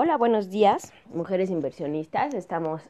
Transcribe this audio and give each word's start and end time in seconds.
Hola, 0.00 0.16
buenos 0.16 0.48
días, 0.48 0.92
mujeres 1.06 1.50
inversionistas. 1.50 2.32
Estamos 2.32 2.88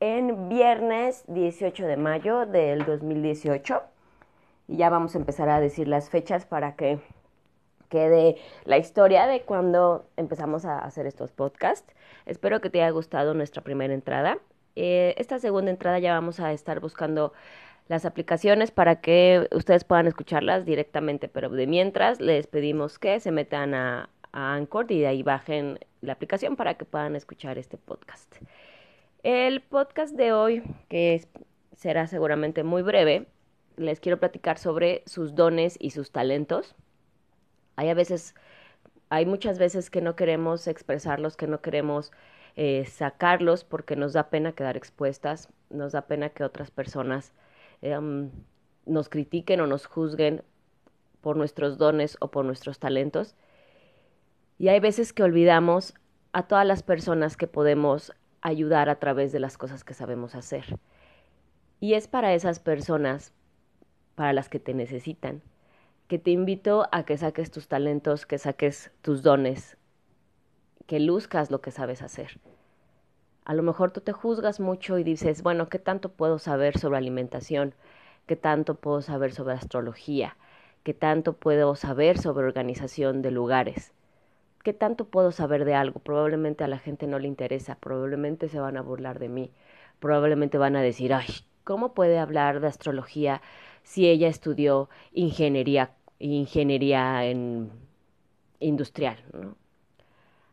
en 0.00 0.48
viernes 0.48 1.22
18 1.28 1.86
de 1.86 1.98
mayo 1.98 2.46
del 2.46 2.86
2018 2.86 3.82
y 4.66 4.78
ya 4.78 4.88
vamos 4.88 5.14
a 5.14 5.18
empezar 5.18 5.50
a 5.50 5.60
decir 5.60 5.86
las 5.86 6.08
fechas 6.08 6.46
para 6.46 6.74
que 6.74 6.98
quede 7.90 8.38
la 8.64 8.78
historia 8.78 9.26
de 9.26 9.42
cuando 9.42 10.06
empezamos 10.16 10.64
a 10.64 10.78
hacer 10.78 11.06
estos 11.06 11.30
podcasts. 11.30 11.94
Espero 12.24 12.62
que 12.62 12.70
te 12.70 12.80
haya 12.80 12.90
gustado 12.90 13.34
nuestra 13.34 13.62
primera 13.62 13.92
entrada. 13.92 14.38
Eh, 14.76 15.14
esta 15.18 15.38
segunda 15.38 15.70
entrada 15.70 15.98
ya 15.98 16.14
vamos 16.14 16.40
a 16.40 16.54
estar 16.54 16.80
buscando 16.80 17.34
las 17.88 18.04
aplicaciones 18.04 18.70
para 18.70 19.00
que 19.00 19.46
ustedes 19.52 19.84
puedan 19.84 20.06
escucharlas 20.06 20.64
directamente, 20.64 21.28
pero 21.28 21.50
de 21.50 21.66
mientras 21.66 22.20
les 22.20 22.46
pedimos 22.46 22.98
que 22.98 23.20
se 23.20 23.30
metan 23.30 23.74
a, 23.74 24.08
a 24.36 24.54
Anchor 24.54 24.92
y 24.92 25.00
de 25.00 25.06
ahí 25.06 25.22
bajen 25.22 25.78
la 26.02 26.12
aplicación 26.12 26.56
para 26.56 26.74
que 26.74 26.84
puedan 26.84 27.16
escuchar 27.16 27.56
este 27.56 27.78
podcast. 27.78 28.36
El 29.22 29.62
podcast 29.62 30.14
de 30.14 30.32
hoy, 30.32 30.62
que 30.90 31.26
será 31.72 32.06
seguramente 32.06 32.62
muy 32.62 32.82
breve, 32.82 33.26
les 33.76 33.98
quiero 33.98 34.20
platicar 34.20 34.58
sobre 34.58 35.02
sus 35.06 35.34
dones 35.34 35.76
y 35.80 35.90
sus 35.90 36.10
talentos. 36.12 36.74
Hay 37.76 37.88
a 37.88 37.94
veces, 37.94 38.34
hay 39.08 39.24
muchas 39.24 39.58
veces 39.58 39.88
que 39.88 40.02
no 40.02 40.16
queremos 40.16 40.68
expresarlos, 40.68 41.38
que 41.38 41.46
no 41.46 41.62
queremos 41.62 42.12
eh, 42.56 42.84
sacarlos 42.84 43.64
porque 43.64 43.96
nos 43.96 44.12
da 44.12 44.28
pena 44.28 44.52
quedar 44.52 44.76
expuestas, 44.76 45.48
nos 45.70 45.92
da 45.92 46.02
pena 46.02 46.28
que 46.28 46.44
otras 46.44 46.70
personas 46.70 47.32
em, 47.80 48.30
nos 48.84 49.08
critiquen 49.08 49.60
o 49.62 49.66
nos 49.66 49.86
juzguen 49.86 50.42
por 51.22 51.38
nuestros 51.38 51.78
dones 51.78 52.18
o 52.20 52.30
por 52.30 52.44
nuestros 52.44 52.78
talentos. 52.78 53.34
Y 54.58 54.68
hay 54.68 54.80
veces 54.80 55.12
que 55.12 55.22
olvidamos 55.22 55.94
a 56.32 56.44
todas 56.44 56.66
las 56.66 56.82
personas 56.82 57.36
que 57.36 57.46
podemos 57.46 58.12
ayudar 58.40 58.88
a 58.88 58.98
través 58.98 59.32
de 59.32 59.40
las 59.40 59.58
cosas 59.58 59.84
que 59.84 59.94
sabemos 59.94 60.34
hacer. 60.34 60.78
Y 61.80 61.94
es 61.94 62.08
para 62.08 62.32
esas 62.32 62.58
personas, 62.58 63.32
para 64.14 64.32
las 64.32 64.48
que 64.48 64.58
te 64.58 64.72
necesitan, 64.72 65.42
que 66.08 66.18
te 66.18 66.30
invito 66.30 66.88
a 66.92 67.04
que 67.04 67.18
saques 67.18 67.50
tus 67.50 67.68
talentos, 67.68 68.24
que 68.24 68.38
saques 68.38 68.92
tus 69.02 69.22
dones, 69.22 69.76
que 70.86 71.00
luzcas 71.00 71.50
lo 71.50 71.60
que 71.60 71.70
sabes 71.70 72.00
hacer. 72.00 72.40
A 73.44 73.54
lo 73.54 73.62
mejor 73.62 73.90
tú 73.90 74.00
te 74.00 74.12
juzgas 74.12 74.60
mucho 74.60 74.98
y 74.98 75.04
dices, 75.04 75.42
bueno, 75.42 75.68
¿qué 75.68 75.78
tanto 75.78 76.10
puedo 76.10 76.38
saber 76.38 76.78
sobre 76.78 76.98
alimentación? 76.98 77.74
¿Qué 78.26 78.36
tanto 78.36 78.74
puedo 78.74 79.02
saber 79.02 79.32
sobre 79.32 79.54
astrología? 79.54 80.36
¿Qué 80.82 80.94
tanto 80.94 81.34
puedo 81.34 81.76
saber 81.76 82.18
sobre 82.18 82.46
organización 82.46 83.22
de 83.22 83.30
lugares? 83.30 83.92
¿Qué 84.66 84.72
tanto 84.72 85.04
puedo 85.04 85.30
saber 85.30 85.64
de 85.64 85.76
algo? 85.76 86.00
Probablemente 86.00 86.64
a 86.64 86.66
la 86.66 86.80
gente 86.80 87.06
no 87.06 87.20
le 87.20 87.28
interesa, 87.28 87.76
probablemente 87.76 88.48
se 88.48 88.58
van 88.58 88.76
a 88.76 88.82
burlar 88.82 89.20
de 89.20 89.28
mí, 89.28 89.52
probablemente 90.00 90.58
van 90.58 90.74
a 90.74 90.82
decir, 90.82 91.14
ay, 91.14 91.28
¿cómo 91.62 91.94
puede 91.94 92.18
hablar 92.18 92.58
de 92.58 92.66
astrología 92.66 93.42
si 93.84 94.08
ella 94.08 94.26
estudió 94.26 94.88
ingeniería, 95.12 95.92
ingeniería 96.18 97.26
en 97.26 97.70
industrial? 98.58 99.22
¿no? 99.32 99.54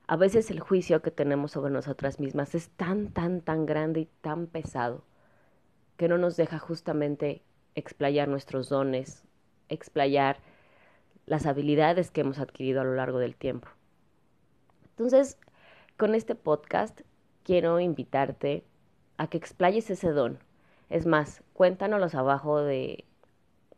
A 0.05 0.15
veces 0.15 0.51
el 0.51 0.59
juicio 0.59 1.01
que 1.01 1.09
tenemos 1.09 1.53
sobre 1.53 1.73
nosotras 1.73 2.19
mismas 2.19 2.53
es 2.53 2.69
tan, 2.69 3.07
tan, 3.07 3.41
tan 3.41 3.65
grande 3.65 4.01
y 4.01 4.09
tan 4.21 4.45
pesado 4.45 5.01
que 5.97 6.07
no 6.07 6.19
nos 6.19 6.37
deja 6.37 6.59
justamente 6.59 7.41
explayar 7.73 8.27
nuestros 8.27 8.69
dones, 8.69 9.23
explayar 9.69 10.37
las 11.25 11.47
habilidades 11.47 12.11
que 12.11 12.21
hemos 12.21 12.37
adquirido 12.37 12.79
a 12.79 12.83
lo 12.83 12.93
largo 12.93 13.17
del 13.17 13.35
tiempo. 13.35 13.69
Entonces, 14.93 15.39
con 15.97 16.13
este 16.13 16.35
podcast 16.35 17.01
quiero 17.43 17.79
invitarte 17.79 18.63
a 19.17 19.27
que 19.27 19.37
explayes 19.37 19.89
ese 19.89 20.09
don. 20.09 20.37
Es 20.89 21.07
más, 21.07 21.43
cuéntanos 21.53 22.13
abajo 22.13 22.61
de, 22.61 23.05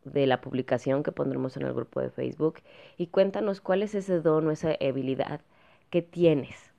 de 0.04 0.26
la 0.26 0.42
publicación 0.42 1.02
que 1.02 1.12
pondremos 1.12 1.56
en 1.56 1.62
el 1.62 1.72
grupo 1.72 2.00
de 2.00 2.10
Facebook 2.10 2.60
y 2.98 3.06
cuéntanos 3.06 3.62
cuál 3.62 3.82
es 3.82 3.94
ese 3.94 4.20
don 4.20 4.46
o 4.46 4.50
esa 4.50 4.76
habilidad 4.80 5.40
que 5.88 6.02
tienes. 6.02 6.72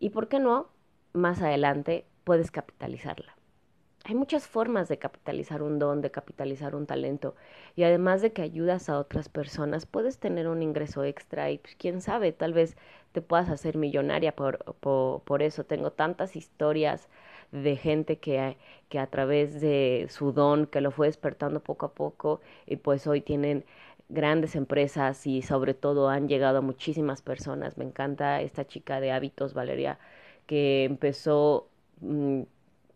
Y 0.00 0.10
por 0.10 0.26
qué 0.26 0.40
no, 0.40 0.68
más 1.12 1.42
adelante 1.42 2.06
puedes 2.24 2.50
capitalizarla 2.50 3.35
hay 4.06 4.14
muchas 4.14 4.46
formas 4.46 4.88
de 4.88 4.98
capitalizar 4.98 5.62
un 5.62 5.80
don, 5.80 6.00
de 6.00 6.12
capitalizar 6.12 6.76
un 6.76 6.86
talento. 6.86 7.34
Y 7.74 7.82
además 7.82 8.22
de 8.22 8.32
que 8.32 8.42
ayudas 8.42 8.88
a 8.88 9.00
otras 9.00 9.28
personas, 9.28 9.84
puedes 9.84 10.18
tener 10.18 10.46
un 10.46 10.62
ingreso 10.62 11.02
extra 11.02 11.50
y 11.50 11.58
pues, 11.58 11.74
quién 11.76 12.00
sabe, 12.00 12.30
tal 12.30 12.52
vez 12.52 12.76
te 13.10 13.20
puedas 13.20 13.50
hacer 13.50 13.76
millonaria 13.76 14.36
por, 14.36 14.58
por, 14.76 15.42
eso. 15.42 15.64
Tengo 15.64 15.90
tantas 15.90 16.36
historias 16.36 17.08
de 17.50 17.74
gente 17.76 18.18
que, 18.18 18.56
que 18.88 19.00
a 19.00 19.08
través 19.08 19.60
de 19.60 20.06
su 20.08 20.32
don, 20.32 20.66
que 20.66 20.80
lo 20.80 20.92
fue 20.92 21.08
despertando 21.08 21.60
poco 21.60 21.86
a 21.86 21.92
poco, 21.92 22.40
y 22.64 22.76
pues 22.76 23.08
hoy 23.08 23.22
tienen 23.22 23.64
grandes 24.08 24.54
empresas 24.54 25.26
y 25.26 25.42
sobre 25.42 25.74
todo 25.74 26.08
han 26.10 26.28
llegado 26.28 26.58
a 26.58 26.60
muchísimas 26.60 27.22
personas. 27.22 27.76
Me 27.76 27.84
encanta 27.84 28.40
esta 28.40 28.66
chica 28.68 29.00
de 29.00 29.10
hábitos, 29.10 29.52
Valeria, 29.52 29.98
que 30.46 30.84
empezó... 30.84 31.68
Mm, 32.00 32.42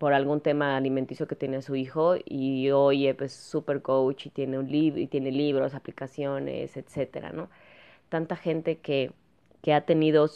por 0.01 0.15
algún 0.15 0.41
tema 0.41 0.79
alimenticio 0.79 1.29
que 1.29 1.37
tiene 1.37 1.61
su 1.61 1.77
hijo 1.77 2.15
y 2.25 2.71
hoy 2.71 3.07
es 3.07 3.17
pues, 3.17 3.35
super 3.35 3.83
coach 3.83 4.25
y 4.27 4.31
tiene 4.31 4.59
un 4.59 4.67
libro 4.73 4.99
y 4.99 5.07
tiene 5.07 5.31
libros, 5.31 5.75
aplicaciones, 5.75 6.79
etcétera, 6.79 7.33
¿no? 7.33 7.51
Tanta 8.09 8.37
gente 8.37 8.79
que, 8.79 9.13
que 9.61 9.75
ha 9.75 9.83
tenido 9.83 10.31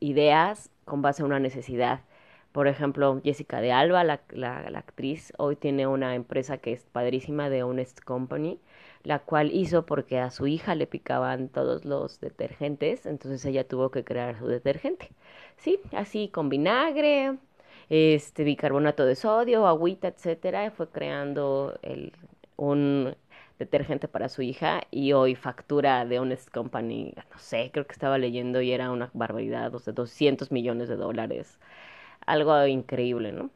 ideas 0.00 0.70
con 0.86 1.02
base 1.02 1.22
a 1.22 1.26
una 1.26 1.40
necesidad. 1.40 2.00
Por 2.52 2.68
ejemplo, 2.68 3.20
Jessica 3.22 3.60
de 3.60 3.70
Alba, 3.72 4.02
la, 4.02 4.22
la, 4.30 4.70
la, 4.70 4.78
actriz, 4.78 5.34
hoy 5.36 5.56
tiene 5.56 5.86
una 5.86 6.14
empresa 6.14 6.56
que 6.56 6.72
es 6.72 6.84
padrísima 6.86 7.50
de 7.50 7.64
Honest 7.64 8.00
Company, 8.00 8.60
la 9.04 9.18
cual 9.18 9.52
hizo 9.52 9.84
porque 9.84 10.20
a 10.20 10.30
su 10.30 10.46
hija 10.46 10.74
le 10.74 10.86
picaban 10.86 11.50
todos 11.50 11.84
los 11.84 12.18
detergentes, 12.20 13.04
entonces 13.04 13.44
ella 13.44 13.68
tuvo 13.68 13.90
que 13.90 14.04
crear 14.04 14.38
su 14.38 14.46
detergente. 14.46 15.10
Sí, 15.58 15.80
así 15.92 16.28
con 16.28 16.48
vinagre, 16.48 17.36
este 17.92 18.42
bicarbonato 18.44 19.04
de 19.04 19.14
sodio, 19.16 19.66
agüita, 19.66 20.08
etcétera, 20.08 20.70
fue 20.70 20.88
creando 20.88 21.78
un 22.56 23.14
detergente 23.58 24.08
para 24.08 24.30
su 24.30 24.40
hija 24.40 24.80
y 24.90 25.12
hoy 25.12 25.34
factura 25.34 26.06
de 26.06 26.18
Honest 26.18 26.50
Company, 26.50 27.12
no 27.30 27.38
sé, 27.38 27.70
creo 27.70 27.86
que 27.86 27.92
estaba 27.92 28.16
leyendo 28.16 28.62
y 28.62 28.72
era 28.72 28.90
una 28.90 29.10
barbaridad, 29.12 29.74
o 29.74 29.78
sea, 29.78 29.92
200 29.92 30.50
millones 30.52 30.88
de 30.88 30.96
dólares, 30.96 31.58
algo 32.26 32.66
increíble, 32.66 33.32
¿no? 33.32 33.50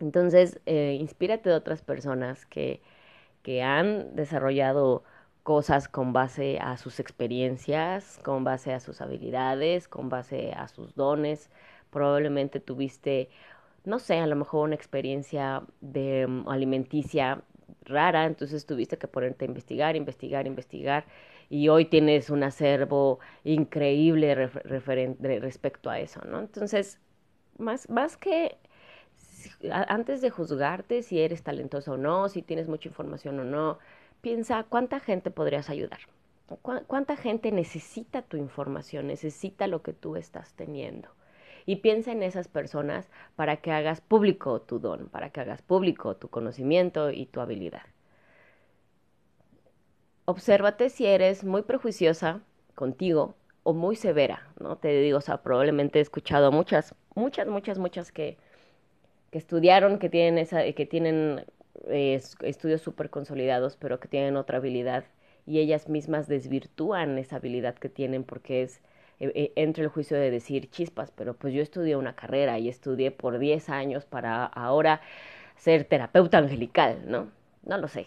Entonces, 0.00 0.60
eh, 0.66 0.96
inspírate 1.00 1.48
de 1.50 1.54
otras 1.54 1.82
personas 1.82 2.46
que 2.46 2.80
han 3.62 4.16
desarrollado 4.16 5.04
cosas 5.42 5.88
con 5.88 6.12
base 6.12 6.58
a 6.60 6.76
sus 6.76 7.00
experiencias, 7.00 8.18
con 8.24 8.44
base 8.44 8.72
a 8.74 8.80
sus 8.80 9.00
habilidades, 9.00 9.88
con 9.88 10.08
base 10.08 10.52
a 10.52 10.68
sus 10.68 10.94
dones. 10.94 11.50
Probablemente 11.90 12.60
tuviste 12.60 13.28
no 13.84 13.98
sé, 13.98 14.18
a 14.18 14.26
lo 14.26 14.36
mejor 14.36 14.64
una 14.66 14.74
experiencia 14.74 15.62
de 15.80 16.26
mm, 16.26 16.48
alimenticia 16.48 17.42
rara, 17.84 18.26
entonces 18.26 18.66
tuviste 18.66 18.98
que 18.98 19.08
ponerte 19.08 19.44
a 19.44 19.48
investigar, 19.48 19.96
investigar, 19.96 20.46
investigar, 20.46 21.04
y 21.50 21.68
hoy 21.68 21.84
tienes 21.86 22.30
un 22.30 22.42
acervo 22.44 23.18
increíble 23.44 24.34
respecto 24.34 25.90
a 25.90 25.98
eso, 26.00 26.20
¿no? 26.26 26.40
Entonces, 26.40 26.98
más, 27.58 27.90
más 27.90 28.16
que 28.16 28.56
antes 29.70 30.20
de 30.20 30.30
juzgarte 30.30 31.02
si 31.02 31.20
eres 31.20 31.42
talentoso 31.42 31.92
o 31.92 31.96
no, 31.96 32.28
si 32.28 32.42
tienes 32.42 32.68
mucha 32.68 32.88
información 32.88 33.38
o 33.40 33.44
no, 33.44 33.78
piensa 34.20 34.64
cuánta 34.64 35.00
gente 35.00 35.30
podrías 35.30 35.68
ayudar. 35.70 36.00
¿Cuánta 36.86 37.16
gente 37.16 37.50
necesita 37.50 38.20
tu 38.20 38.36
información, 38.36 39.06
necesita 39.06 39.66
lo 39.66 39.82
que 39.82 39.94
tú 39.94 40.16
estás 40.16 40.52
teniendo? 40.52 41.08
Y 41.66 41.76
piensa 41.76 42.12
en 42.12 42.22
esas 42.22 42.48
personas 42.48 43.08
para 43.36 43.58
que 43.58 43.72
hagas 43.72 44.00
público 44.00 44.60
tu 44.60 44.78
don, 44.78 45.08
para 45.08 45.30
que 45.30 45.40
hagas 45.40 45.62
público 45.62 46.16
tu 46.16 46.28
conocimiento 46.28 47.10
y 47.10 47.26
tu 47.26 47.40
habilidad. 47.40 47.82
Obsérvate 50.24 50.88
si 50.88 51.06
eres 51.06 51.44
muy 51.44 51.62
prejuiciosa 51.62 52.40
contigo 52.74 53.34
o 53.64 53.72
muy 53.74 53.96
severa, 53.96 54.48
¿no? 54.60 54.76
Te 54.76 54.88
digo, 55.00 55.18
o 55.18 55.20
sea, 55.20 55.42
probablemente 55.42 55.98
he 55.98 56.02
escuchado 56.02 56.52
muchas, 56.52 56.94
muchas, 57.14 57.46
muchas, 57.46 57.78
muchas 57.78 58.12
que, 58.12 58.36
que 59.30 59.38
estudiaron, 59.38 59.98
que 59.98 60.08
tienen, 60.08 60.38
esa, 60.38 60.64
que 60.72 60.86
tienen 60.86 61.44
eh, 61.88 62.20
estudios 62.42 62.80
súper 62.82 63.10
consolidados, 63.10 63.76
pero 63.76 64.00
que 64.00 64.08
tienen 64.08 64.36
otra 64.36 64.58
habilidad 64.58 65.04
y 65.46 65.58
ellas 65.58 65.88
mismas 65.88 66.28
desvirtúan 66.28 67.18
esa 67.18 67.36
habilidad 67.36 67.74
que 67.74 67.88
tienen 67.88 68.24
porque 68.24 68.62
es 68.62 68.80
e, 69.22 69.52
e, 69.56 69.62
entre 69.62 69.84
el 69.84 69.88
juicio 69.88 70.16
de 70.18 70.30
decir 70.30 70.68
chispas, 70.70 71.12
pero 71.12 71.34
pues 71.34 71.54
yo 71.54 71.62
estudié 71.62 71.96
una 71.96 72.14
carrera 72.14 72.58
y 72.58 72.68
estudié 72.68 73.10
por 73.12 73.38
10 73.38 73.68
años 73.70 74.04
para 74.04 74.44
ahora 74.44 75.00
ser 75.56 75.84
terapeuta 75.84 76.38
angelical, 76.38 77.02
¿no? 77.06 77.30
No 77.64 77.78
lo 77.78 77.88
sé. 77.88 78.06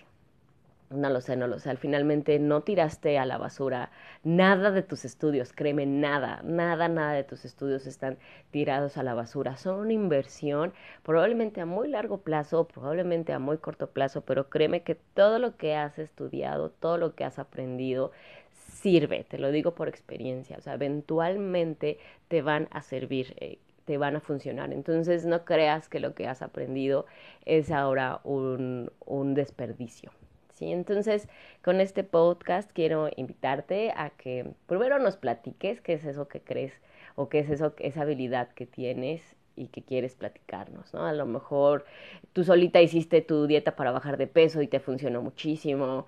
No 0.95 1.09
lo 1.09 1.21
sé, 1.21 1.36
no 1.36 1.47
lo 1.47 1.59
sé. 1.59 1.69
Al 1.69 1.77
finalmente 1.77 2.39
no 2.39 2.62
tiraste 2.62 3.18
a 3.18 3.25
la 3.25 3.38
basura 3.38 3.92
nada 4.24 4.71
de 4.71 4.81
tus 4.83 5.06
estudios, 5.06 5.53
créeme, 5.53 5.86
nada, 5.86 6.42
nada, 6.44 6.88
nada 6.88 7.13
de 7.13 7.24
tus 7.24 7.45
estudios 7.45 7.86
están 7.86 8.18
tirados 8.51 8.97
a 8.97 9.03
la 9.03 9.13
basura. 9.13 9.57
Son 9.57 9.80
una 9.80 9.94
inversión 9.94 10.74
probablemente 11.03 11.62
a 11.62 11.65
muy 11.65 11.88
largo 11.88 12.19
plazo, 12.19 12.68
probablemente 12.68 13.33
a 13.33 13.39
muy 13.39 13.57
corto 13.57 13.89
plazo, 13.92 14.21
pero 14.21 14.50
créeme 14.50 14.83
que 14.83 14.95
todo 14.95 15.39
lo 15.39 15.57
que 15.57 15.75
has 15.75 16.00
estudiado, 16.00 16.69
todo 16.71 16.97
lo 16.97 17.15
que 17.15 17.24
has 17.24 17.39
aprendido, 17.39 18.12
sirve, 18.51 19.24
te 19.24 19.38
lo 19.38 19.51
digo 19.51 19.75
por 19.75 19.88
experiencia, 19.88 20.57
o 20.57 20.62
sea, 20.62 20.74
eventualmente 20.75 21.97
te 22.27 22.42
van 22.42 22.68
a 22.71 22.81
servir. 22.81 23.36
Eh, 23.39 23.59
te 23.86 23.97
van 23.97 24.15
a 24.15 24.19
funcionar. 24.19 24.74
Entonces 24.74 25.25
no 25.25 25.45
creas 25.45 25.88
que 25.89 26.00
lo 26.00 26.15
que 26.15 26.27
has 26.27 26.42
aprendido 26.42 27.06
es 27.45 27.71
ahora 27.71 28.19
un, 28.24 28.92
un 29.06 29.33
desperdicio. 29.36 30.12
¿Sí? 30.56 30.72
Entonces, 30.72 31.28
con 31.63 31.80
este 31.81 32.04
podcast 32.04 32.72
quiero 32.72 33.10
invitarte 33.16 33.92
a 33.96 34.10
que 34.10 34.52
primero 34.68 35.00
nos 35.00 35.18
platiques 35.18 35.81
qué 35.81 35.94
es 35.94 36.06
eso 36.06 36.28
que 36.28 36.42
crees 36.42 36.74
o 37.16 37.30
qué 37.30 37.40
es 37.40 37.50
eso, 37.50 37.74
esa 37.80 38.02
habilidad 38.02 38.50
que 38.50 38.66
tienes 38.66 39.36
y 39.56 39.68
que 39.68 39.84
quieres 39.84 40.16
platicarnos, 40.16 40.94
¿no? 40.94 41.06
A 41.06 41.13
lo 41.13 41.25
mejor 41.25 41.86
tú 42.34 42.44
solita 42.44 42.81
hiciste 42.81 43.22
tu 43.22 43.48
dieta 43.48 43.75
para 43.75 43.92
bajar 43.92 44.18
de 44.18 44.28
peso 44.28 44.62
y 44.62 44.68
te 44.68 44.80
funcionó 44.80 45.22
muchísimo. 45.22 46.07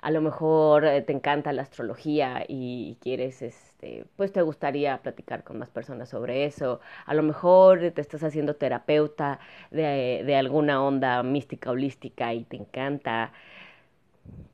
A 0.00 0.10
lo 0.10 0.20
mejor 0.20 0.84
eh, 0.84 1.00
te 1.02 1.12
encanta 1.12 1.52
la 1.52 1.62
astrología 1.62 2.44
y, 2.48 2.98
quieres, 3.00 3.40
este, 3.40 4.04
pues 4.16 4.32
te 4.32 4.42
gustaría 4.42 4.98
platicar 5.00 5.44
con 5.44 5.58
más 5.58 5.70
personas 5.70 6.08
sobre 6.08 6.44
eso. 6.44 6.80
A 7.06 7.14
lo 7.14 7.22
mejor 7.22 7.92
te 7.92 8.00
estás 8.00 8.24
haciendo 8.24 8.56
terapeuta 8.56 9.38
de, 9.70 10.22
de 10.26 10.36
alguna 10.36 10.82
onda 10.82 11.22
mística 11.22 11.70
holística 11.70 12.34
y 12.34 12.44
te 12.44 12.56
encanta 12.56 13.32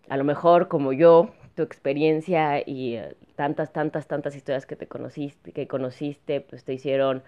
a 0.09 0.17
lo 0.17 0.25
mejor 0.25 0.69
como 0.69 0.93
yo, 0.93 1.31
tu 1.55 1.63
experiencia 1.63 2.63
y 2.65 2.95
eh, 2.97 3.17
tantas, 3.35 3.73
tantas, 3.73 4.07
tantas 4.07 4.37
historias 4.37 4.67
que 4.67 4.77
te 4.77 4.87
conociste, 4.87 5.53
que 5.53 5.67
conociste, 5.67 6.41
pues 6.41 6.65
te 6.65 6.73
hicieron 6.75 7.23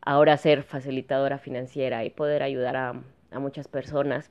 ahora 0.00 0.36
ser 0.36 0.62
facilitadora 0.62 1.38
financiera 1.38 2.04
y 2.04 2.10
poder 2.10 2.42
ayudar 2.42 2.76
a, 2.76 2.94
muchas 3.38 3.66
personas. 3.66 4.30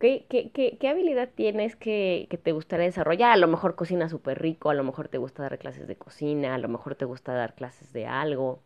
¿Qué, 0.00 0.26
qué, 0.28 0.50
qué, 0.52 0.78
qué 0.80 0.88
habilidad 0.88 1.28
tienes 1.34 1.76
que, 1.76 2.28
que, 2.30 2.38
te 2.38 2.52
gustaría 2.52 2.86
desarrollar? 2.86 3.32
A 3.32 3.36
lo 3.36 3.46
mejor 3.46 3.74
cocina 3.74 4.08
súper 4.08 4.40
rico, 4.40 4.70
a 4.70 4.74
lo 4.74 4.84
mejor 4.84 5.08
te 5.08 5.18
gusta 5.18 5.42
dar 5.42 5.58
clases 5.58 5.86
de 5.86 5.96
cocina, 5.96 6.54
a 6.54 6.58
lo 6.58 6.68
mejor 6.68 6.94
te 6.94 7.04
gusta 7.04 7.34
dar 7.34 7.54
clases 7.54 7.92
de 7.92 8.06
algo, 8.06 8.62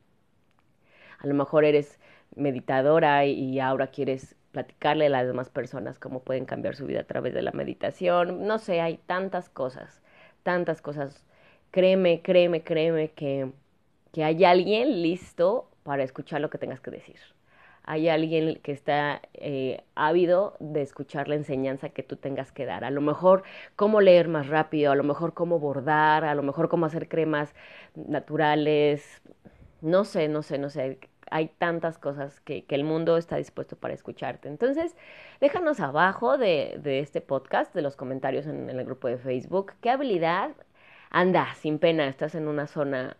a 1.19 1.26
lo 1.26 1.35
mejor 1.35 1.65
eres 1.65 1.99
meditadora 2.37 3.25
y 3.26 3.61
ahora 3.61 3.88
quieres 3.88 4.37
platicarle 4.52 5.06
a 5.06 5.10
las 5.10 5.26
demás 5.26 5.50
personas 5.50 5.99
cómo 5.99 6.20
pueden 6.20 6.44
cambiar 6.44 6.76
su 6.76 6.87
vida 6.87 7.00
a 7.00 7.04
través 7.04 7.34
de 7.34 7.43
la 7.43 7.52
meditación. 7.52 8.46
No 8.46 8.58
sé, 8.58 8.81
hay 8.81 8.99
tantas 8.99 9.49
cosas, 9.49 10.02
tantas 10.43 10.82
cosas. 10.82 11.25
Créeme, 11.70 12.22
créeme, 12.22 12.62
créeme 12.62 13.10
que, 13.12 13.50
que 14.12 14.25
hay 14.25 14.44
alguien 14.44 15.02
listo 15.02 15.69
para 15.82 16.04
escuchar 16.04 16.40
lo 16.40 16.50
que 16.50 16.58
tengas 16.58 16.81
que 16.81 16.90
decir. 16.90 17.16
Hay 17.84 18.08
alguien 18.08 18.60
que 18.62 18.72
está 18.72 19.22
eh, 19.34 19.82
ávido 19.96 20.56
de 20.60 20.82
escuchar 20.82 21.28
la 21.28 21.34
enseñanza 21.34 21.88
que 21.88 22.05
tú 22.05 22.16
tengas 22.16 22.52
que 22.52 22.64
dar. 22.64 22.84
A 22.84 22.90
lo 22.90 23.00
mejor 23.00 23.43
cómo 23.75 24.00
leer 24.00 24.28
más 24.28 24.48
rápido, 24.48 24.93
a 24.93 24.94
lo 24.94 25.02
mejor 25.02 25.34
cómo 25.34 25.58
bordar, 25.58 26.25
a 26.25 26.34
lo 26.34 26.43
mejor 26.44 26.69
cómo 26.69 26.87
hacer 26.87 27.08
cremas 27.08 27.55
naturales. 27.96 29.22
No 29.81 30.05
sé, 30.05 30.28
no 30.28 30.43
sé, 30.43 30.58
no 30.58 30.70
sé 30.70 30.98
hay 31.32 31.49
tantas 31.49 31.99
cosas 31.99 32.40
que, 32.40 32.64
el 32.69 32.84
mundo 32.84 33.17
está 33.17 33.37
dispuesto 33.37 33.76
para 33.76 33.94
escucharte. 33.94 34.49
Entonces, 34.49 34.94
déjanos 35.40 35.81
abajo 35.81 36.38
de, 36.38 36.81
este 36.84 37.20
podcast, 37.20 37.75
de 37.75 37.82
los 37.82 37.96
comentarios 37.96 38.46
en, 38.46 38.69
el 38.69 38.84
grupo 38.84 39.08
de 39.08 39.19
Facebook, 39.19 39.73
qué 39.81 39.90
habilidad 39.90 40.50
anda, 41.11 41.55
sin 41.55 41.79
pena, 41.79 42.06
estás 42.08 42.34
en 42.34 42.49
una 42.49 42.67
zona 42.67 43.17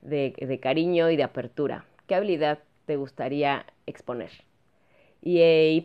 de, 0.00 0.58
cariño 0.62 1.10
y 1.10 1.16
de 1.16 1.24
apertura. 1.24 1.84
¿Qué 2.06 2.14
habilidad 2.14 2.60
te 2.86 2.96
gustaría 2.96 3.66
exponer? 3.86 4.30
Y, 5.20 5.40
eh, 5.40 5.72
y 5.72 5.80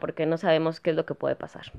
porque 0.00 0.26
no 0.26 0.38
sabemos 0.38 0.80
qué 0.80 0.90
es 0.90 0.96
lo 0.96 1.04
que 1.04 1.14
puede 1.14 1.36
pasar. 1.36 1.72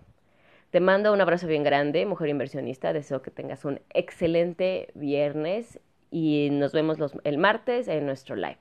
Te 0.70 0.80
mando 0.82 1.14
un 1.14 1.22
abrazo 1.22 1.48
bien 1.48 1.64
grande, 1.64 2.06
mujer 2.06 2.30
inversionista. 2.30 2.94
Deseo 2.94 3.22
que 3.22 3.32
tengas 3.32 3.66
un 3.66 3.80
excelente 3.94 4.90
viernes 4.94 5.80
y 6.16 6.50
nos 6.50 6.72
vemos 6.72 6.98
los, 6.98 7.12
el 7.26 7.38
martes 7.38 7.90
en 7.90 8.06
nuestro 8.06 8.38
live. 8.38 8.58